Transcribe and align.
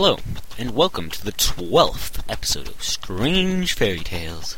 Hello, 0.00 0.18
and 0.56 0.76
welcome 0.76 1.10
to 1.10 1.24
the 1.24 1.32
12th 1.32 2.22
episode 2.28 2.68
of 2.68 2.84
Strange 2.84 3.72
Fairy 3.72 3.98
Tales. 3.98 4.56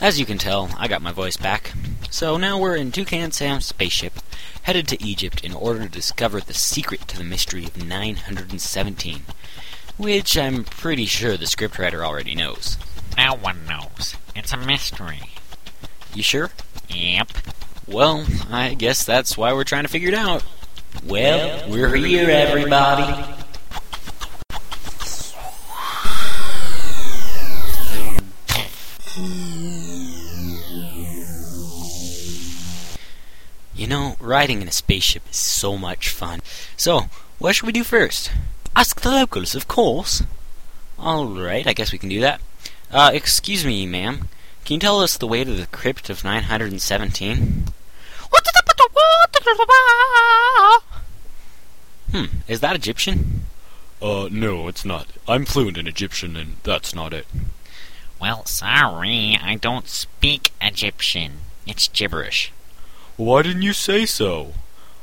As 0.00 0.20
you 0.20 0.24
can 0.24 0.38
tell, 0.38 0.70
I 0.78 0.86
got 0.86 1.02
my 1.02 1.10
voice 1.10 1.36
back. 1.36 1.72
So 2.08 2.36
now 2.36 2.56
we're 2.56 2.76
in 2.76 2.92
Toucan 2.92 3.32
Sam's 3.32 3.66
spaceship, 3.66 4.12
headed 4.62 4.86
to 4.86 5.04
Egypt 5.04 5.42
in 5.42 5.54
order 5.54 5.80
to 5.80 5.88
discover 5.88 6.40
the 6.40 6.54
secret 6.54 7.08
to 7.08 7.18
the 7.18 7.24
mystery 7.24 7.64
of 7.64 7.84
917, 7.84 9.22
which 9.96 10.38
I'm 10.38 10.62
pretty 10.62 11.06
sure 11.06 11.36
the 11.36 11.46
scriptwriter 11.46 12.06
already 12.06 12.36
knows. 12.36 12.78
No 13.18 13.34
one 13.34 13.66
knows. 13.66 14.14
It's 14.36 14.52
a 14.52 14.56
mystery. 14.56 15.32
You 16.14 16.22
sure? 16.22 16.50
Yep. 16.88 17.32
Well, 17.88 18.24
I 18.48 18.74
guess 18.74 19.04
that's 19.04 19.36
why 19.36 19.52
we're 19.52 19.64
trying 19.64 19.82
to 19.82 19.90
figure 19.90 20.10
it 20.10 20.14
out. 20.14 20.44
Well, 21.04 21.68
we're 21.68 21.96
here, 21.96 22.30
everybody. 22.30 23.39
Riding 34.30 34.62
in 34.62 34.68
a 34.68 34.72
spaceship 34.72 35.24
is 35.28 35.36
so 35.36 35.76
much 35.76 36.08
fun. 36.08 36.40
So, 36.76 37.06
what 37.40 37.56
should 37.56 37.66
we 37.66 37.72
do 37.72 37.82
first? 37.82 38.30
Ask 38.76 39.00
the 39.00 39.10
locals, 39.10 39.56
of 39.56 39.66
course. 39.66 40.22
Alright, 40.98 41.66
I 41.66 41.72
guess 41.72 41.90
we 41.90 41.98
can 41.98 42.08
do 42.08 42.20
that. 42.20 42.40
Uh, 42.92 43.10
excuse 43.12 43.66
me, 43.66 43.86
ma'am. 43.86 44.28
Can 44.64 44.74
you 44.74 44.80
tell 44.80 45.00
us 45.00 45.16
the 45.16 45.26
way 45.26 45.42
to 45.42 45.52
the 45.52 45.66
crypt 45.66 46.08
of 46.10 46.22
917? 46.22 47.64
Hmm, 52.12 52.24
is 52.48 52.60
that 52.60 52.76
Egyptian? 52.76 53.46
Uh, 54.00 54.28
no, 54.30 54.68
it's 54.68 54.84
not. 54.84 55.06
I'm 55.28 55.44
fluent 55.44 55.76
in 55.78 55.86
Egyptian, 55.86 56.36
and 56.36 56.56
that's 56.62 56.94
not 56.94 57.12
it. 57.12 57.26
Well, 58.20 58.44
sorry, 58.46 59.38
I 59.40 59.56
don't 59.56 59.88
speak 59.88 60.50
Egyptian. 60.60 61.32
It's 61.66 61.88
gibberish. 61.88 62.52
Why 63.20 63.42
didn't 63.42 63.60
you 63.60 63.74
say 63.74 64.06
so? 64.06 64.54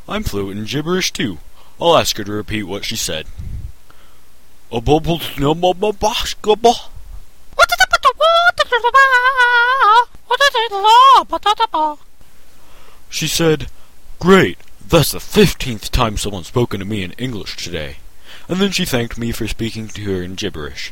I'm 0.10 0.24
fluent 0.24 0.58
in 0.58 0.66
gibberish 0.66 1.14
too. 1.14 1.38
I'll 1.80 1.96
ask 1.96 2.18
her 2.18 2.24
to 2.24 2.32
repeat 2.32 2.64
what 2.64 2.84
she 2.84 2.96
said. 2.96 3.28
A 4.72 4.82
bubble 4.82 5.20
She 13.08 13.28
said, 13.28 13.68
Great, 14.18 14.58
that's 14.84 15.12
the 15.12 15.20
fifteenth 15.20 15.92
time 15.92 16.18
someone's 16.18 16.48
spoken 16.48 16.80
to 16.80 16.88
me 16.88 17.04
in 17.04 17.12
English 17.20 17.56
today. 17.58 17.98
And 18.50 18.60
then 18.60 18.72
she 18.72 18.84
thanked 18.84 19.20
me 19.20 19.32
for 19.32 19.48
speaking 19.48 19.90
to 19.90 20.02
her 20.06 20.24
in 20.24 20.34
gibberish. 20.34 20.92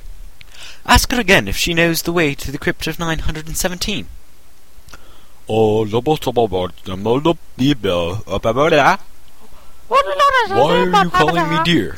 Ask 0.85 1.11
her 1.11 1.19
again 1.19 1.47
if 1.47 1.57
she 1.57 1.73
knows 1.73 2.03
the 2.03 2.13
way 2.13 2.35
to 2.35 2.51
the 2.51 2.59
crypt 2.59 2.85
of 2.85 2.99
917. 2.99 4.09
Oh, 5.47 5.85
Why 9.87 10.77
are 10.77 11.03
you 11.03 11.09
calling 11.11 11.49
me 11.49 11.59
dear? 11.63 11.97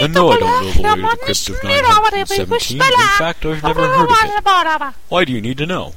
And 0.00 0.14
no, 0.14 0.30
I 0.30 0.38
don't 0.38 0.62
know 0.64 0.72
the 0.72 0.82
way 0.82 0.94
to 0.96 1.02
the 1.02 1.16
crypt 1.16 1.48
of 1.50 1.62
917. 1.62 2.76
In 2.80 2.88
fact, 3.18 3.46
I've 3.46 3.62
never 3.62 3.86
heard 3.86 4.10
of 4.10 4.82
it. 4.82 4.94
Why 5.08 5.24
do 5.24 5.32
you 5.32 5.40
need 5.40 5.58
to 5.58 5.66
know? 5.66 5.94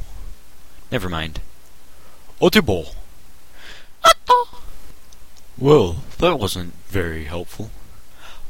Never 0.92 1.10
mind. 1.10 1.40
Otibol. 2.42 2.94
Well, 5.58 6.04
that 6.18 6.40
wasn't 6.40 6.74
very 6.88 7.26
helpful. 7.26 7.70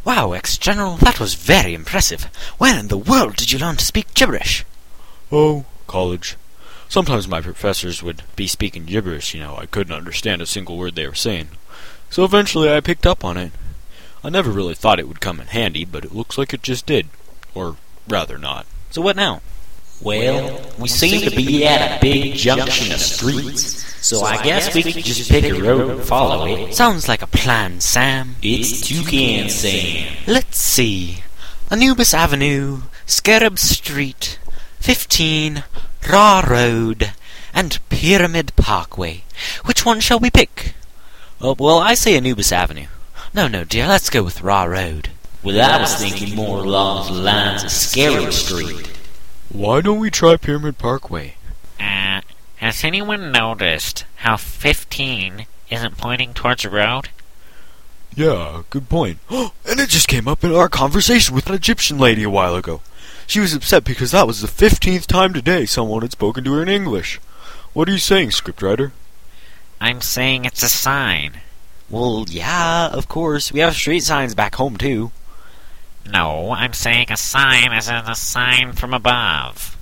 Wow, 0.03 0.31
ex-general, 0.33 0.97
that 0.97 1.19
was 1.19 1.35
very 1.35 1.73
impressive. 1.73 2.23
Where 2.57 2.77
in 2.79 2.87
the 2.87 2.97
world 2.97 3.35
did 3.35 3.51
you 3.51 3.59
learn 3.59 3.77
to 3.77 3.85
speak 3.85 4.13
gibberish? 4.13 4.65
Oh, 5.31 5.65
college. 5.87 6.35
Sometimes 6.93 7.27
my 7.27 7.41
professors 7.41 8.03
would 8.03 8.21
be 8.35 8.45
speaking 8.45 8.85
gibberish, 8.85 9.33
you 9.33 9.39
know. 9.39 9.55
I 9.57 9.65
couldn't 9.65 9.95
understand 9.95 10.43
a 10.43 10.45
single 10.45 10.77
word 10.77 10.93
they 10.93 11.07
were 11.07 11.15
saying. 11.15 11.47
So 12.11 12.23
eventually 12.23 12.71
I 12.71 12.81
picked 12.81 13.07
up 13.07 13.25
on 13.25 13.35
it. 13.35 13.51
I 14.23 14.29
never 14.29 14.51
really 14.51 14.75
thought 14.75 14.99
it 14.99 15.07
would 15.07 15.19
come 15.19 15.39
in 15.39 15.47
handy, 15.47 15.85
but 15.85 16.05
it 16.05 16.13
looks 16.13 16.37
like 16.37 16.53
it 16.53 16.61
just 16.61 16.85
did. 16.85 17.07
Or 17.55 17.77
rather 18.07 18.37
not. 18.37 18.67
So 18.91 19.01
what 19.01 19.15
now? 19.15 19.41
Well, 20.03 20.61
we 20.77 20.87
seem 20.87 21.27
to 21.27 21.35
be 21.35 21.65
at 21.65 21.97
a 21.97 21.99
big 21.99 22.35
junction 22.35 22.93
of 22.93 22.99
streets, 22.99 24.05
so 24.05 24.21
I 24.21 24.43
guess 24.43 24.75
we 24.75 24.83
could 24.83 25.03
just 25.03 25.31
pick 25.31 25.45
a 25.45 25.59
road 25.63 25.89
and 25.89 26.03
follow 26.03 26.45
it. 26.45 26.75
Sounds 26.75 27.07
like 27.07 27.23
a 27.23 27.27
plan, 27.27 27.81
Sam. 27.81 28.35
It's 28.43 28.87
Toucan 28.87 29.49
Sam. 29.49 30.13
Let's 30.27 30.59
see. 30.59 31.23
Anubis 31.71 32.13
Avenue, 32.13 32.83
Scarab 33.07 33.57
Street, 33.57 34.37
15, 34.79 35.63
Ra 36.09 36.43
Road, 36.47 37.13
and 37.53 37.79
Pyramid 37.89 38.55
Parkway. 38.55 39.23
Which 39.65 39.85
one 39.85 39.99
shall 39.99 40.19
we 40.19 40.29
pick? 40.29 40.73
Oh, 41.41 41.55
well, 41.57 41.79
I 41.79 41.93
say 41.93 42.15
Anubis 42.15 42.51
Avenue. 42.51 42.87
No, 43.33 43.47
no, 43.47 43.63
dear, 43.63 43.87
let's 43.87 44.09
go 44.09 44.23
with 44.23 44.41
Ra 44.41 44.63
Road. 44.63 45.09
Well, 45.43 45.59
I 45.61 45.79
was 45.79 45.95
thinking 45.95 46.35
more 46.35 46.59
along 46.59 47.13
the 47.13 47.19
lines 47.19 47.63
of 47.63 47.71
Scarab 47.71 48.31
Street. 48.31 48.87
Why 49.49 49.81
don't 49.81 49.99
we 49.99 50.09
try 50.09 50.37
Pyramid 50.37 50.77
Parkway? 50.77 51.35
Uh, 51.79 52.21
has 52.57 52.83
anyone 52.83 53.31
noticed 53.31 54.05
how 54.17 54.37
15 54.37 55.45
isn't 55.69 55.97
pointing 55.97 56.33
towards 56.33 56.63
the 56.63 56.69
road? 56.69 57.09
Yeah, 58.15 58.63
good 58.69 58.89
point. 58.89 59.19
and 59.29 59.51
it 59.65 59.89
just 59.89 60.07
came 60.07 60.27
up 60.27 60.43
in 60.43 60.53
our 60.53 60.69
conversation 60.69 61.35
with 61.35 61.47
an 61.49 61.55
Egyptian 61.55 61.97
lady 61.97 62.23
a 62.23 62.29
while 62.29 62.55
ago. 62.55 62.81
She 63.33 63.39
was 63.39 63.55
upset 63.55 63.83
because 63.83 64.11
that 64.11 64.27
was 64.27 64.41
the 64.41 64.47
fifteenth 64.47 65.07
time 65.07 65.33
today 65.33 65.65
someone 65.65 66.03
had 66.03 66.11
spoken 66.11 66.43
to 66.43 66.53
her 66.53 66.61
in 66.61 66.69
English. 66.69 67.19
What 67.73 67.89
are 67.89 67.91
you 67.91 67.97
saying, 67.97 68.29
scriptwriter? 68.29 68.91
I'm 69.81 70.01
saying 70.01 70.45
it's 70.45 70.61
a 70.61 70.69
sign. 70.69 71.39
Well, 71.89 72.25
yeah, 72.29 72.89
of 72.93 73.07
course. 73.07 73.51
We 73.51 73.61
have 73.61 73.73
street 73.73 74.01
signs 74.01 74.35
back 74.35 74.53
home, 74.53 74.77
too. 74.77 75.11
No, 76.07 76.51
I'm 76.51 76.73
saying 76.73 77.07
a 77.09 77.17
sign 77.17 77.71
as 77.71 77.89
in 77.89 77.95
a 77.95 78.13
sign 78.13 78.73
from 78.73 78.93
above. 78.93 79.79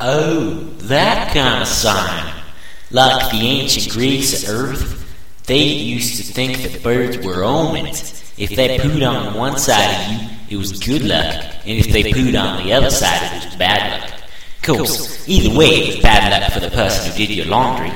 Oh, 0.00 0.54
that 0.78 1.32
kind 1.32 1.62
of 1.62 1.68
sign. 1.68 2.42
Like 2.90 3.30
the 3.30 3.38
ancient 3.38 3.94
Greeks 3.94 4.42
at 4.42 4.50
Earth, 4.50 5.06
they 5.46 5.62
used 5.62 6.16
to 6.16 6.32
think 6.32 6.58
that 6.62 6.82
birds 6.82 7.24
were 7.24 7.44
omens. 7.44 8.34
If 8.36 8.50
they 8.50 8.78
pooed 8.78 9.08
on 9.08 9.34
one 9.34 9.58
side 9.58 9.94
of 9.94 10.12
you, 10.12 10.39
it 10.50 10.56
was 10.56 10.78
good 10.80 11.02
luck, 11.02 11.44
and 11.64 11.78
if 11.78 11.92
they 11.92 12.02
pooed 12.02 12.38
on 12.40 12.64
the 12.64 12.72
other 12.72 12.90
side, 12.90 13.36
it 13.36 13.44
was 13.46 13.56
bad 13.56 14.00
luck. 14.00 14.20
Of 14.58 14.76
course, 14.76 15.28
either 15.28 15.56
way, 15.56 15.66
it 15.68 15.94
was 15.94 16.02
bad 16.02 16.30
luck 16.30 16.52
for 16.52 16.60
the 16.60 16.70
person 16.70 17.10
who 17.10 17.16
did 17.16 17.30
your 17.30 17.46
laundry. 17.46 17.92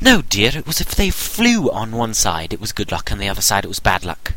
No, 0.00 0.20
dear, 0.20 0.50
it 0.54 0.66
was 0.66 0.80
if 0.80 0.94
they 0.94 1.10
flew 1.10 1.70
on 1.70 1.92
one 1.92 2.12
side, 2.12 2.52
it 2.52 2.60
was 2.60 2.72
good 2.72 2.92
luck, 2.92 3.10
and 3.10 3.20
the 3.20 3.28
other 3.28 3.40
side, 3.40 3.64
it 3.64 3.68
was 3.68 3.80
bad 3.80 4.04
luck. 4.04 4.34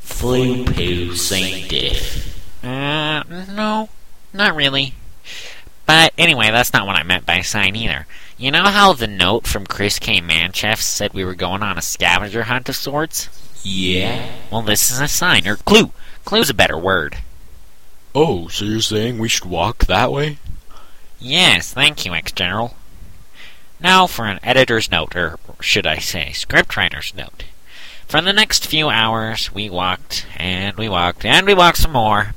Flew 0.00 0.64
poo 0.64 1.14
Saint 1.14 1.70
Death. 1.70 2.64
Uh, 2.64 3.22
no, 3.52 3.88
not 4.32 4.56
really. 4.56 4.94
But 5.86 6.12
anyway, 6.18 6.50
that's 6.50 6.72
not 6.72 6.86
what 6.86 6.96
I 6.96 7.02
meant 7.02 7.24
by 7.24 7.40
sign 7.40 7.76
either. 7.76 8.06
You 8.36 8.50
know 8.50 8.64
how 8.64 8.92
the 8.92 9.06
note 9.06 9.46
from 9.46 9.66
Chris 9.66 9.98
K. 9.98 10.20
Manchef 10.20 10.78
said 10.78 11.14
we 11.14 11.24
were 11.24 11.34
going 11.34 11.62
on 11.62 11.78
a 11.78 11.82
scavenger 11.82 12.42
hunt 12.42 12.68
of 12.68 12.76
sorts? 12.76 13.28
Yeah? 13.62 14.30
Well, 14.50 14.62
this 14.62 14.90
is 14.90 15.00
a 15.00 15.08
sign, 15.08 15.46
or 15.46 15.56
clue. 15.56 15.92
Clue's 16.28 16.50
a 16.50 16.54
better 16.54 16.76
word. 16.76 17.16
Oh, 18.14 18.48
so 18.48 18.66
you're 18.66 18.82
saying 18.82 19.18
we 19.18 19.30
should 19.30 19.46
walk 19.46 19.86
that 19.86 20.12
way? 20.12 20.36
Yes, 21.18 21.72
thank 21.72 22.04
you, 22.04 22.12
ex-general. 22.12 22.74
Now 23.80 24.06
for 24.06 24.26
an 24.26 24.38
editor's 24.42 24.90
note, 24.90 25.16
or 25.16 25.38
should 25.62 25.86
I 25.86 25.96
say, 25.96 26.32
scriptwriter's 26.34 27.14
note. 27.14 27.44
For 28.06 28.20
the 28.20 28.34
next 28.34 28.66
few 28.66 28.90
hours, 28.90 29.54
we 29.54 29.70
walked, 29.70 30.26
and 30.36 30.76
we 30.76 30.86
walked, 30.86 31.24
and 31.24 31.46
we 31.46 31.54
walked 31.54 31.78
some 31.78 31.92
more. 31.92 32.34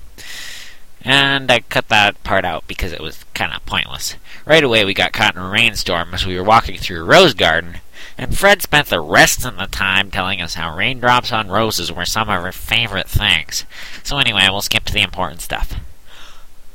And 1.01 1.51
I 1.51 1.59
cut 1.59 1.89
that 1.89 2.23
part 2.23 2.45
out 2.45 2.65
because 2.69 2.93
it 2.93 3.01
was 3.01 3.25
kind 3.33 3.53
of 3.53 3.65
pointless. 3.65 4.15
Right 4.45 4.63
away, 4.63 4.85
we 4.85 4.93
got 4.93 5.11
caught 5.11 5.35
in 5.35 5.41
a 5.41 5.49
rainstorm 5.49 6.13
as 6.13 6.25
we 6.25 6.37
were 6.37 6.45
walking 6.45 6.77
through 6.77 7.01
a 7.01 7.03
rose 7.03 7.33
garden, 7.33 7.81
and 8.17 8.37
Fred 8.37 8.61
spent 8.61 8.87
the 8.87 8.99
rest 8.99 9.45
of 9.45 9.57
the 9.57 9.67
time 9.67 10.11
telling 10.11 10.41
us 10.41 10.55
how 10.55 10.75
raindrops 10.75 11.31
on 11.31 11.49
roses 11.49 11.91
were 11.91 12.05
some 12.05 12.29
of 12.29 12.41
her 12.41 12.51
favorite 12.51 13.07
things. 13.07 13.65
So 14.03 14.17
anyway, 14.17 14.47
we'll 14.49 14.61
skip 14.61 14.85
to 14.85 14.93
the 14.93 15.01
important 15.01 15.41
stuff. 15.41 15.75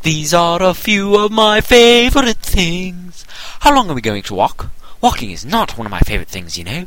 These 0.03 0.33
are 0.33 0.63
a 0.63 0.75
few 0.75 1.17
of 1.17 1.33
my 1.33 1.61
favorite 1.61 2.37
things. 2.37 3.25
How 3.61 3.75
long 3.75 3.91
are 3.91 3.95
we 3.95 4.01
going 4.01 4.23
to 4.23 4.35
walk? 4.35 4.71
Walking 5.01 5.31
is 5.31 5.45
not 5.45 5.77
one 5.77 5.87
of 5.87 5.91
my 5.91 6.01
favorite 6.01 6.29
things, 6.29 6.57
you 6.57 6.65
know. 6.65 6.87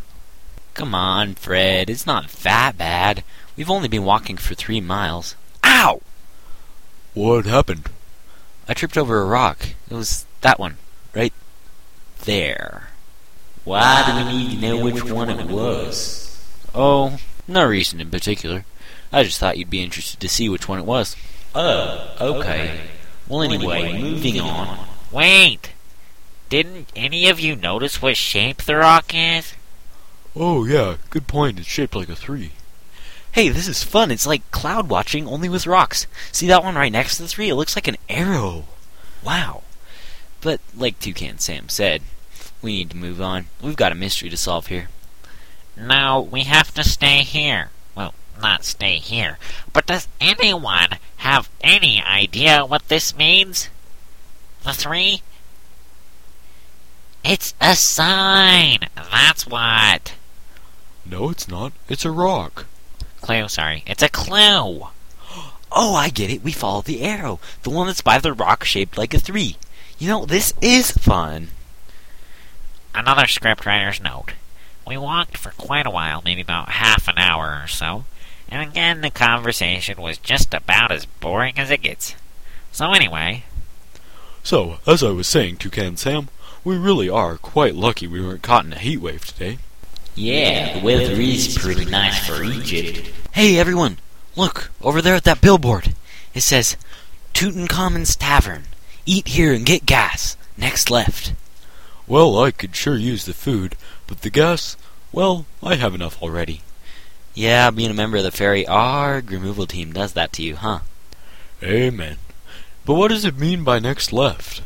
Come 0.74 0.96
on, 0.96 1.36
Fred, 1.36 1.90
it's 1.90 2.06
not 2.06 2.30
that 2.30 2.78
bad. 2.78 3.24
We've 3.58 3.70
only 3.70 3.90
been 3.90 4.06
walking 4.06 4.38
for 4.38 4.56
three 4.56 4.80
miles. 4.80 5.36
Ow! 5.64 6.02
What 7.14 7.46
happened? 7.46 7.90
I 8.68 8.74
tripped 8.74 8.98
over 8.98 9.20
a 9.20 9.26
rock. 9.26 9.70
It 9.90 9.96
was 9.96 10.26
that 10.42 10.60
one, 10.60 10.78
right 11.14 11.34
there. 12.24 12.89
Why 13.70 14.04
do 14.04 14.16
we 14.16 14.36
need 14.36 14.56
to 14.56 14.62
know 14.68 14.84
which 14.84 15.04
one 15.04 15.30
it 15.30 15.46
was? 15.46 16.44
Oh, 16.74 17.20
no 17.48 17.68
reason 17.68 18.02
in 18.02 18.10
particular. 18.10 18.66
I 19.14 19.22
just 19.22 19.38
thought 19.38 19.60
you'd 19.60 19.70
be 19.70 19.84
interested 19.84 20.20
to 20.22 20.28
see 20.28 20.50
which 20.50 20.68
one 20.68 20.80
it 20.80 20.88
was. 20.88 21.16
Oh, 21.54 22.16
okay. 22.20 22.82
Well, 23.28 23.44
anyway, 23.44 24.02
moving 24.02 24.40
on. 24.40 24.88
Wait! 25.12 25.74
Didn't 26.50 26.92
any 26.96 27.30
of 27.30 27.40
you 27.40 27.56
notice 27.56 28.02
what 28.02 28.18
shape 28.18 28.64
the 28.64 28.76
rock 28.76 29.12
is? 29.14 29.54
Oh, 30.36 30.66
yeah, 30.66 30.96
good 31.12 31.28
point. 31.28 31.60
It's 31.60 31.68
shaped 31.68 31.96
like 31.96 32.10
a 32.10 32.16
three. 32.16 32.54
Hey, 33.34 33.50
this 33.50 33.68
is 33.68 33.84
fun. 33.84 34.10
It's 34.10 34.26
like 34.26 34.50
cloud 34.50 34.90
watching, 34.90 35.28
only 35.28 35.48
with 35.48 35.68
rocks. 35.68 36.08
See 36.32 36.48
that 36.48 36.64
one 36.64 36.74
right 36.74 36.92
next 36.92 37.18
to 37.18 37.22
the 37.22 37.30
three? 37.30 37.50
It 37.50 37.56
looks 37.56 37.76
like 37.76 37.88
an 37.88 37.98
arrow. 38.10 38.66
Wow. 39.24 39.62
But, 40.42 40.60
like 40.76 40.98
Toucan 40.98 41.38
Sam 41.38 41.70
said, 41.70 42.02
we 42.62 42.74
need 42.74 42.90
to 42.92 42.98
move 42.98 43.22
on. 43.22 43.46
We've 43.62 43.76
got 43.76 43.92
a 43.92 43.96
mystery 43.96 44.30
to 44.30 44.38
solve 44.38 44.68
here. 44.68 44.90
No, 45.78 46.20
we 46.20 46.44
have 46.44 46.74
to 46.74 46.84
stay 46.84 47.24
here. 47.24 47.70
Well, 47.96 48.14
not 48.42 48.66
stay 48.66 48.98
here. 48.98 49.38
But 49.72 49.86
does 49.86 50.08
anyone 50.20 50.98
have 51.18 51.50
any 51.62 52.02
idea 52.02 52.66
what 52.66 52.88
this 52.88 53.16
means? 53.16 53.70
The 54.64 54.74
three? 54.74 55.22
It's 57.24 57.54
a 57.62 57.76
sign! 57.76 58.80
That's 58.96 59.46
what! 59.46 60.14
No, 61.06 61.30
it's 61.30 61.48
not. 61.48 61.74
It's 61.88 62.06
a 62.06 62.12
rock. 62.12 62.66
Clue, 63.22 63.48
sorry. 63.48 63.84
It's 63.86 64.04
a 64.04 64.10
clue! 64.10 64.88
Oh, 65.72 65.96
I 65.96 66.10
get 66.10 66.32
it. 66.32 66.44
We 66.44 66.52
follow 66.52 66.82
the 66.82 67.02
arrow. 67.02 67.40
The 67.64 67.70
one 67.70 67.88
that's 67.88 68.02
by 68.02 68.18
the 68.20 68.34
rock 68.34 68.64
shaped 68.64 68.98
like 68.98 69.14
a 69.14 69.20
three. 69.20 69.58
You 69.98 70.08
know, 70.08 70.26
this 70.26 70.54
is 70.62 70.92
fun. 70.92 71.50
Another 73.00 73.24
scriptwriter's 73.24 74.02
note. 74.02 74.34
We 74.86 74.98
walked 74.98 75.38
for 75.38 75.52
quite 75.52 75.86
a 75.86 75.90
while, 75.90 76.22
maybe 76.26 76.42
about 76.42 76.68
half 76.70 77.08
an 77.08 77.18
hour 77.18 77.62
or 77.64 77.68
so, 77.68 78.04
and 78.50 78.62
again 78.70 79.00
the 79.00 79.10
conversation 79.10 80.02
was 80.02 80.18
just 80.18 80.54
about 80.54 80.92
as 80.92 81.06
boring 81.06 81.58
as 81.58 81.72
it 81.72 81.82
gets. 81.82 82.16
So 82.74 82.92
anyway, 82.92 83.46
So, 84.44 84.80
as 84.86 85.02
I 85.02 85.12
was 85.12 85.28
saying, 85.28 85.58
to 85.58 85.70
Toucan 85.70 85.96
Sam, 85.96 86.28
we 86.66 86.78
really 86.78 87.08
are 87.10 87.38
quite 87.38 87.74
lucky 87.74 88.06
we 88.06 88.22
weren't 88.22 88.42
caught 88.42 88.66
in 88.66 88.74
a 88.74 88.80
heat 88.80 88.98
wave 88.98 89.26
today. 89.26 89.60
Yeah, 90.16 90.78
the 90.78 90.86
weather 90.86 91.14
is 91.14 91.58
pretty 91.58 91.86
nice 91.86 92.28
for 92.28 92.44
Egypt. 92.44 93.10
Hey, 93.32 93.58
everyone. 93.58 93.98
Look, 94.36 94.72
over 94.82 95.02
there 95.02 95.16
at 95.16 95.24
that 95.24 95.40
billboard. 95.42 95.94
It 96.34 96.42
says, 96.42 96.76
Tutankhamun's 97.34 98.18
Tavern. 98.18 98.64
Eat 99.06 99.30
here 99.30 99.54
and 99.54 99.66
get 99.66 99.86
gas. 99.86 100.36
Next 100.58 100.92
left. 100.92 101.34
Well, 102.10 102.40
I 102.40 102.50
could 102.50 102.76
sure 102.76 102.98
use 102.98 103.26
the 103.26 103.36
food, 103.36 103.78
but 104.08 104.22
the 104.22 104.32
gas, 104.32 104.76
well, 105.12 105.46
I 105.62 105.76
have 105.76 105.94
enough 105.94 106.20
already. 106.24 106.62
Yeah, 107.36 107.70
being 107.70 107.92
a 107.92 107.94
member 107.94 108.18
of 108.18 108.24
the 108.24 108.32
Fairy 108.32 108.66
ARG 108.66 109.30
removal 109.30 109.68
team 109.68 109.94
does 109.94 110.14
that 110.14 110.34
to 110.34 110.42
you, 110.42 110.56
huh? 110.56 110.80
Amen. 111.62 112.18
But 112.84 112.96
what 112.96 113.10
does 113.10 113.26
it 113.26 113.38
mean 113.38 113.64
by 113.64 113.78
next 113.78 114.12
left? 114.12 114.64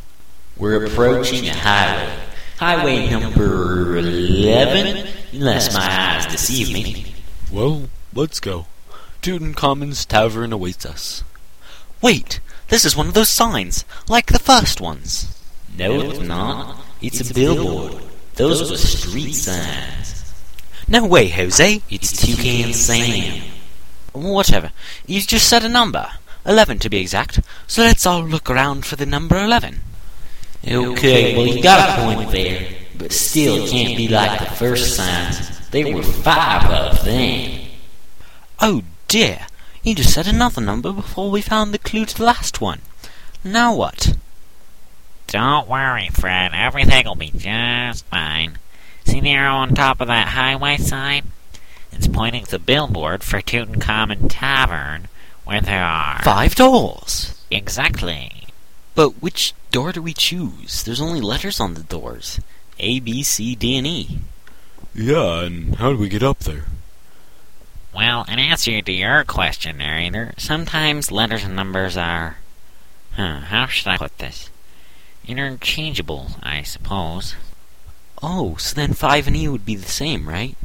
We're 0.55 0.85
approaching 0.85 1.49
a 1.49 1.53
highway. 1.53 2.15
Highway 2.57 3.09
number 3.09 3.97
11, 3.97 5.07
unless 5.33 5.73
my 5.73 6.15
eyes 6.15 6.25
deceive 6.31 6.71
me. 6.71 7.13
Well, 7.51 7.89
let's 8.13 8.39
go. 8.39 8.67
Tutankhamun's 9.21 10.05
Tavern 10.05 10.53
awaits 10.53 10.85
us. 10.85 11.25
Wait, 12.01 12.39
this 12.69 12.85
is 12.85 12.95
one 12.95 13.07
of 13.07 13.13
those 13.13 13.29
signs, 13.29 13.83
like 14.07 14.27
the 14.27 14.39
first 14.39 14.79
ones. 14.79 15.37
No, 15.77 15.99
it's 15.99 16.19
not. 16.19 16.82
It's 17.03 17.29
a 17.29 17.33
billboard. 17.33 18.01
Those 18.35 18.71
were 18.71 18.77
street 18.77 19.33
signs. 19.33 20.33
No 20.87 21.05
way, 21.05 21.27
Jose. 21.27 21.81
It's 21.89 22.13
Toucan 22.13 22.73
Sam. 22.73 23.43
Whatever. 24.13 24.71
You 25.05 25.19
just 25.19 25.49
said 25.49 25.65
a 25.65 25.69
number. 25.69 26.09
Eleven 26.45 26.79
to 26.79 26.89
be 26.89 26.99
exact. 26.99 27.41
So 27.67 27.81
let's 27.81 28.05
all 28.05 28.23
look 28.23 28.49
around 28.49 28.85
for 28.85 28.95
the 28.95 29.05
number 29.05 29.37
eleven. 29.37 29.81
Okay, 30.65 31.35
well, 31.35 31.45
you 31.45 31.61
got 31.61 31.99
a 31.99 32.01
point 32.03 32.31
there, 32.31 32.69
but 32.97 33.11
still 33.11 33.65
it 33.65 33.69
can't 33.69 33.97
be 33.97 34.07
like 34.07 34.39
the 34.39 34.55
first 34.55 34.95
signs. 34.95 35.69
There 35.71 35.93
were 35.93 36.03
five 36.03 36.69
of 36.71 37.03
them. 37.03 37.67
Oh 38.61 38.83
dear. 39.09 39.47
You 39.83 39.93
just 39.93 40.13
said 40.13 40.27
another 40.27 40.61
number 40.61 40.93
before 40.93 41.29
we 41.29 41.41
found 41.41 41.73
the 41.73 41.79
clue 41.79 42.05
to 42.05 42.17
the 42.17 42.23
last 42.23 42.61
one. 42.61 42.79
Now 43.43 43.75
what? 43.75 44.12
Don't 45.33 45.67
worry, 45.67 46.09
Fred. 46.13 46.51
Everything 46.53 47.05
will 47.07 47.15
be 47.15 47.31
just 47.35 48.05
fine. 48.05 48.59
See 49.03 49.19
the 49.19 49.31
arrow 49.31 49.55
on 49.55 49.73
top 49.73 49.99
of 49.99 50.07
that 50.07 50.27
highway 50.27 50.77
sign? 50.77 51.31
It's 51.91 52.07
pointing 52.07 52.45
to 52.45 52.51
the 52.51 52.59
billboard 52.59 53.23
for 53.23 53.41
Tutankhamun 53.41 54.27
Tavern, 54.29 55.07
where 55.43 55.59
there 55.59 55.83
are. 55.83 56.21
Five 56.21 56.53
doors. 56.53 57.43
Exactly. 57.49 58.43
But 58.93 59.23
which 59.23 59.55
door 59.71 59.91
do 59.91 60.03
we 60.03 60.13
choose? 60.13 60.83
There's 60.83 61.01
only 61.01 61.19
letters 61.19 61.59
on 61.59 61.73
the 61.73 61.83
doors. 61.83 62.39
A, 62.77 62.99
B, 62.99 63.23
C, 63.23 63.55
D, 63.55 63.75
and 63.75 63.87
E. 63.87 64.19
Yeah, 64.93 65.45
and 65.45 65.75
how 65.77 65.93
do 65.93 65.97
we 65.97 66.09
get 66.09 66.21
up 66.21 66.39
there? 66.41 66.65
Well, 67.91 68.23
in 68.27 68.37
answer 68.37 68.83
to 68.83 68.91
your 68.91 69.23
question, 69.23 69.79
narrator, 69.79 70.35
sometimes 70.37 71.11
letters 71.11 71.43
and 71.43 71.55
numbers 71.55 71.97
are. 71.97 72.37
Huh, 73.13 73.39
how 73.39 73.65
should 73.65 73.87
I 73.87 73.97
put 73.97 74.19
this? 74.19 74.51
Interchangeable, 75.27 76.31
I 76.41 76.63
suppose. 76.63 77.35
Oh, 78.21 78.55
so 78.57 78.75
then 78.75 78.93
5 78.93 79.27
and 79.27 79.35
E 79.35 79.47
would 79.47 79.65
be 79.65 79.75
the 79.75 79.89
same, 79.89 80.27
right? 80.27 80.55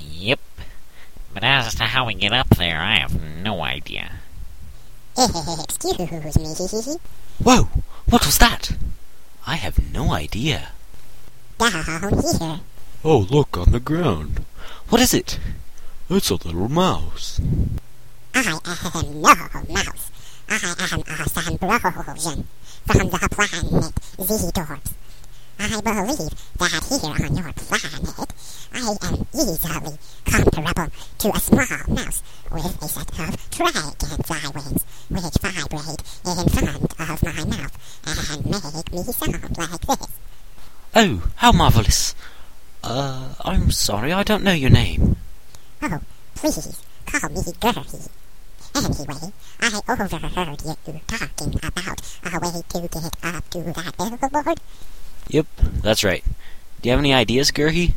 Yep. 0.00 0.40
But 1.34 1.44
as 1.44 1.74
to 1.76 1.84
how 1.84 2.06
we 2.06 2.14
get 2.14 2.32
up 2.32 2.48
there, 2.50 2.80
I 2.80 2.96
have 2.98 3.20
no 3.42 3.62
idea. 3.62 4.12
Excuse 5.18 5.98
me. 6.86 6.96
Whoa! 7.42 7.68
What 8.08 8.24
was 8.24 8.38
that? 8.38 8.76
I 9.46 9.56
have 9.56 9.92
no 9.92 10.12
idea. 10.12 10.68
Down 11.58 11.72
here. 11.72 12.60
Oh, 13.04 13.26
look, 13.30 13.56
on 13.56 13.72
the 13.72 13.80
ground. 13.80 14.44
What 14.88 15.00
is 15.00 15.14
it? 15.14 15.38
It's 16.08 16.30
a 16.30 16.34
little 16.34 16.68
mouse. 16.68 17.40
I 18.34 18.40
am 18.40 18.60
no 18.64 19.20
mouse. 19.22 20.10
I 20.48 20.54
am 20.54 21.00
a 21.00 21.26
Sambrosian 21.28 22.44
from 22.86 23.08
the 23.10 23.28
planet 23.30 23.94
Zedorps. 24.18 24.92
I 25.58 25.80
believe 25.80 26.30
that 26.58 26.84
here 26.88 27.10
on 27.10 27.36
your 27.36 27.52
planet, 27.52 28.34
I 28.72 28.96
am 29.02 29.26
easily 29.34 29.98
comparable 30.24 30.88
to 31.18 31.28
a 31.30 31.40
small 31.40 31.94
mouse 31.94 32.22
with 32.52 32.82
a 32.82 32.88
set 32.88 33.18
of 33.18 33.50
dragon's 33.50 34.30
eye 34.30 34.50
wings, 34.54 34.84
which 35.08 35.38
vibrate 35.40 36.02
in 36.26 36.48
front 36.48 36.68
of 37.00 37.22
my 37.22 37.44
mouth 37.44 37.74
and 38.04 38.16
make 38.46 38.92
me 38.92 39.02
sound 39.02 39.58
like 39.58 39.80
this. 39.80 40.08
Oh, 40.94 41.28
how 41.36 41.52
marvelous. 41.52 42.14
Uh, 42.84 43.34
I'm 43.40 43.70
sorry, 43.70 44.12
I 44.12 44.22
don't 44.22 44.44
know 44.44 44.52
your 44.52 44.70
name. 44.70 45.16
Oh, 45.82 46.00
please, 46.34 46.82
call 47.06 47.30
me 47.30 47.42
Gertie. 47.60 48.10
Anyway, 48.76 49.32
I 49.60 49.80
overheard 49.88 50.12
you 50.12 50.18
talking 50.18 51.58
about 51.62 52.00
a 52.24 52.38
way 52.40 52.62
to 52.68 52.88
get 52.88 53.24
up 53.24 53.48
to 53.50 53.62
that 53.62 53.94
billboard. 53.96 54.60
Yep, 55.28 55.46
that's 55.82 56.04
right. 56.04 56.22
Do 56.82 56.88
you 56.88 56.90
have 56.90 56.98
any 57.00 57.14
ideas, 57.14 57.50
Gerhi? 57.50 57.94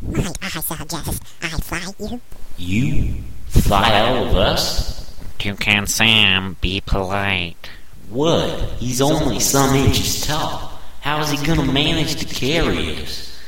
Might 0.00 0.38
I 0.42 0.48
suggest 0.48 1.22
I 1.42 1.48
fly 1.48 1.92
you? 1.98 2.20
You 2.56 3.14
fly 3.48 4.00
all 4.00 4.28
of 4.28 4.34
us? 4.34 5.14
Toucan 5.38 5.86
Sam, 5.88 6.56
be 6.62 6.80
polite. 6.80 7.68
What? 8.08 8.48
He's 8.78 9.02
only 9.02 9.40
some 9.40 9.74
inches 9.76 10.26
tall. 10.26 10.80
How 11.02 11.20
is 11.20 11.30
he 11.30 11.46
gonna 11.46 11.70
manage 11.70 12.16
to 12.16 12.24
carry 12.24 12.96
us? 12.96 13.38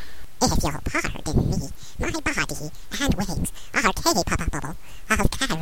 If 0.42 0.62
you'll 0.62 0.72
pardon 0.84 1.50
me, 1.50 1.68
my 1.98 2.10
body 2.10 2.70
and 3.00 3.14
wings 3.14 3.52
are 3.72 3.92
capable 3.94 4.76
of 5.10 5.30
carrying 5.30 5.60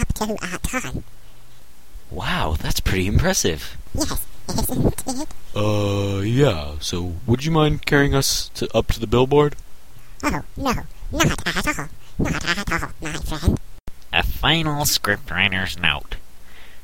up 0.00 0.12
to 0.12 0.36
a 0.40 0.58
ton. 0.58 1.04
Wow, 2.10 2.56
that's 2.60 2.80
pretty 2.80 3.06
impressive. 3.06 3.76
Yes, 3.94 4.26
isn't 4.48 5.08
it? 5.08 5.28
Uh, 5.56 6.20
yeah, 6.20 6.74
so 6.80 7.14
would 7.26 7.44
you 7.44 7.50
mind 7.50 7.86
carrying 7.86 8.14
us 8.14 8.50
to, 8.54 8.68
up 8.76 8.88
to 8.88 9.00
the 9.00 9.06
billboard? 9.06 9.56
Oh, 10.22 10.30
no, 10.30 10.42
not 10.56 10.78
at 10.78 10.84
all. 11.78 11.88
Not 12.18 12.34
at 12.44 12.82
all, 12.82 12.88
my 13.00 13.12
friend. 13.12 13.58
A 14.12 14.22
final 14.22 14.84
scriptwriter's 14.84 15.78
note. 15.78 16.16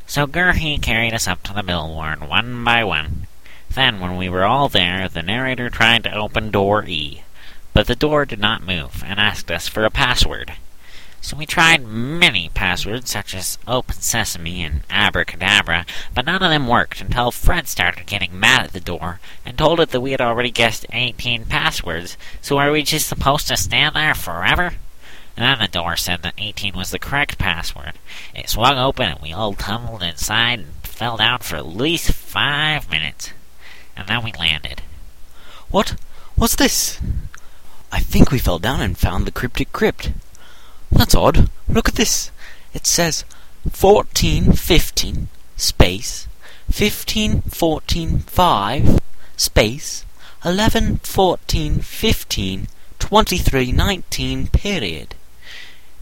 So 0.07 0.27
Gerhi 0.27 0.81
carried 0.81 1.13
us 1.13 1.29
up 1.29 1.43
to 1.45 1.53
the 1.53 1.63
billboard 1.63 2.27
one 2.27 2.65
by 2.65 2.83
one. 2.85 3.27
Then, 3.71 4.01
when 4.01 4.17
we 4.17 4.31
were 4.31 4.45
all 4.45 4.71
there, 4.71 5.09
the 5.09 5.23
narrator 5.23 5.69
tried 5.69 6.05
to 6.05 6.15
open 6.15 6.51
door 6.51 6.87
E, 6.87 7.23
but 7.75 7.87
the 7.87 7.95
door 7.95 8.25
did 8.25 8.41
not 8.41 8.63
move 8.63 9.03
and 9.05 9.21
asked 9.21 9.51
us 9.51 9.69
for 9.69 9.85
a 9.85 9.91
password. 9.91 10.55
So 11.21 11.37
we 11.37 11.47
tried 11.47 11.85
many 11.85 12.49
passwords, 12.49 13.11
such 13.11 13.35
as 13.35 13.59
Open 13.67 13.97
Sesame 13.97 14.63
and 14.63 14.83
Abracadabra, 14.89 15.85
but 16.15 16.25
none 16.25 16.43
of 16.43 16.51
them 16.51 16.67
worked 16.67 17.01
until 17.01 17.31
Fred 17.31 17.69
started 17.69 18.07
getting 18.07 18.39
mad 18.39 18.65
at 18.65 18.73
the 18.73 18.81
door 18.81 19.21
and 19.45 19.59
told 19.59 19.81
it 19.81 19.91
that 19.91 20.01
we 20.01 20.13
had 20.13 20.21
already 20.21 20.51
guessed 20.51 20.87
18 20.93 21.45
passwords, 21.47 22.17
so 22.41 22.59
are 22.59 22.71
we 22.71 22.83
just 22.83 23.09
supposed 23.09 23.49
to 23.49 23.57
stand 23.57 23.97
there 23.97 24.15
forever? 24.15 24.75
and 25.39 25.45
then 25.45 25.59
the 25.65 25.73
door 25.73 25.97
said 25.97 26.23
that 26.23 26.35
18 26.37 26.75
was 26.75 26.91
the 26.91 26.99
correct 26.99 27.39
password. 27.39 27.93
It 28.35 28.49
swung 28.49 28.77
open 28.77 29.09
and 29.09 29.21
we 29.21 29.33
all 29.33 29.55
tumbled 29.55 30.03
inside 30.03 30.59
and 30.59 30.73
fell 30.83 31.17
down 31.17 31.39
for 31.39 31.55
at 31.55 31.67
least 31.67 32.11
five 32.11 32.91
minutes. 32.91 33.31
And 33.97 34.09
then 34.09 34.25
we 34.25 34.33
landed. 34.33 34.83
What? 35.71 35.95
What's 36.35 36.57
this? 36.57 36.99
I 37.93 38.01
think 38.01 38.33
we 38.33 38.41
fell 38.41 38.59
down 38.59 38.81
and 38.81 38.99
found 38.99 39.27
the 39.27 39.31
cryptic 39.31 39.73
crypt. 39.73 40.11
That's 40.91 41.15
odd. 41.15 41.51
Look 41.69 41.89
at 41.89 41.95
this. 41.95 42.31
It 42.75 42.87
says 42.87 43.25
1415 43.65 45.29
space 45.57 46.29
15 46.71 47.43
14 47.43 48.19
5 48.21 49.01
space 49.37 50.05
11 50.45 50.99
14 50.99 51.81
15 51.81 52.69
23 52.99 53.73
19 53.73 54.47
period 54.49 55.15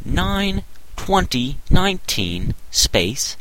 9 0.04 0.62
20 0.96 1.58
19 1.70 2.54
space 2.70 3.36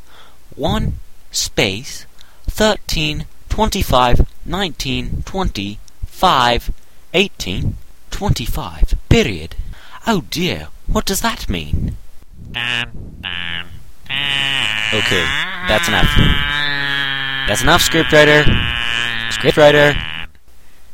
1 0.55 0.93
space 1.31 2.05
13 2.47 3.25
25 3.49 4.27
19 4.45 5.23
20 5.23 5.79
5 6.05 6.73
18 7.13 7.77
25 8.11 8.93
period 9.09 9.55
oh 10.07 10.23
dear 10.29 10.69
what 10.87 11.05
does 11.05 11.21
that 11.21 11.49
mean 11.49 11.97
Okay, 14.93 15.25
that's 15.67 15.89
enough. 15.89 16.07
That's 17.47 17.61
enough, 17.63 17.81
scriptwriter. 17.81 18.43
Scriptwriter. 19.29 19.93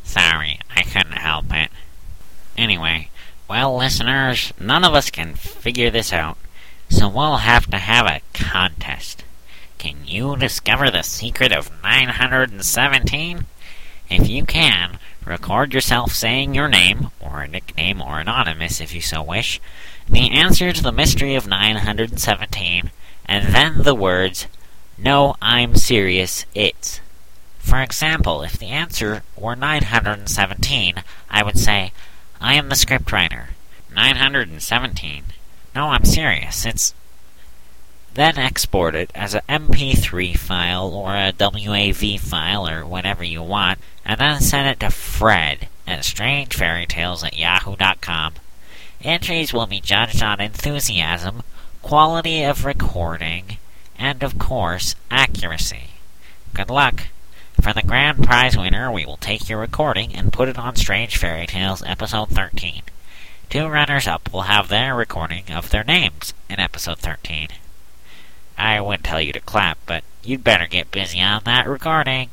Sorry, 0.03 0.59
I 0.75 0.81
couldn't 0.81 1.11
help 1.11 1.45
it. 1.51 1.69
Anyway, 2.57 3.09
well, 3.47 3.77
listeners, 3.77 4.53
none 4.59 4.83
of 4.83 4.95
us 4.95 5.11
can 5.11 5.35
figure 5.35 5.91
this 5.91 6.11
out, 6.11 6.37
so 6.89 7.07
we'll 7.07 7.37
have 7.37 7.69
to 7.69 7.77
have 7.77 8.07
a 8.07 8.21
contest. 8.33 9.23
Can 9.77 9.97
you 10.07 10.35
discover 10.35 10.89
the 10.89 11.03
secret 11.03 11.51
of 11.51 11.69
917? 11.83 13.45
If 14.09 14.27
you 14.27 14.45
can, 14.45 14.97
record 15.25 15.73
yourself 15.73 16.13
saying 16.13 16.55
your 16.55 16.67
name, 16.67 17.11
or 17.19 17.41
a 17.41 17.47
nickname, 17.47 18.01
or 18.01 18.19
anonymous 18.19 18.81
if 18.81 18.93
you 18.93 19.01
so 19.01 19.21
wish, 19.21 19.61
the 20.09 20.31
answer 20.31 20.73
to 20.73 20.83
the 20.83 20.91
mystery 20.91 21.35
of 21.35 21.47
917, 21.47 22.91
and 23.25 23.53
then 23.53 23.83
the 23.83 23.95
words, 23.95 24.47
No, 24.97 25.35
I'm 25.41 25.75
serious, 25.75 26.45
it's. 26.53 26.99
For 27.59 27.79
example, 27.81 28.41
if 28.41 28.57
the 28.57 28.67
answer 28.67 29.23
were 29.37 29.55
917, 29.55 31.03
I 31.29 31.43
would 31.43 31.57
say, 31.57 31.93
I 32.41 32.55
am 32.55 32.69
the 32.69 32.75
scriptwriter. 32.75 33.47
917. 33.93 35.23
No, 35.75 35.87
I'm 35.89 36.05
serious, 36.05 36.65
it's. 36.65 36.93
Then 38.13 38.37
export 38.37 38.95
it 38.95 39.11
as 39.15 39.33
a 39.33 39.41
MP3 39.47 40.37
file 40.37 40.89
or 40.89 41.15
a 41.15 41.31
WAV 41.31 42.19
file 42.19 42.67
or 42.67 42.85
whatever 42.85 43.23
you 43.23 43.41
want, 43.41 43.79
and 44.05 44.19
then 44.19 44.41
send 44.41 44.67
it 44.67 44.79
to 44.79 44.89
Fred 44.89 45.67
at 45.87 45.99
strangefairytales 45.99 47.25
at 47.25 47.37
yahoo.com. 47.37 48.33
Entries 49.03 49.53
will 49.53 49.67
be 49.67 49.79
judged 49.81 50.21
on 50.21 50.39
enthusiasm, 50.39 51.43
quality 51.81 52.43
of 52.43 52.65
recording, 52.65 53.57
and 53.97 54.23
of 54.23 54.37
course, 54.37 54.95
accuracy. 55.09 55.89
Good 56.53 56.69
luck! 56.69 57.07
For 57.59 57.73
the 57.73 57.83
grand 57.83 58.23
prize 58.23 58.57
winner, 58.57 58.91
we 58.91 59.05
will 59.05 59.17
take 59.17 59.47
your 59.47 59.59
recording 59.59 60.15
and 60.15 60.33
put 60.33 60.49
it 60.49 60.57
on 60.57 60.75
Strange 60.75 61.17
Fairy 61.17 61.45
Tales 61.45 61.83
Episode 61.83 62.29
13. 62.29 62.81
Two 63.49 63.67
runners 63.67 64.07
up 64.07 64.31
will 64.31 64.43
have 64.43 64.67
their 64.67 64.95
recording 64.95 65.51
of 65.51 65.69
their 65.69 65.83
names 65.83 66.33
in 66.49 66.59
Episode 66.59 66.99
13. 66.99 67.49
I 68.57 68.79
wouldn't 68.79 69.03
tell 69.03 69.21
you 69.21 69.33
to 69.33 69.39
clap, 69.39 69.77
but 69.85 70.03
you'd 70.23 70.43
better 70.43 70.67
get 70.67 70.91
busy 70.91 71.19
on 71.21 71.43
that 71.45 71.67
recording. 71.67 72.29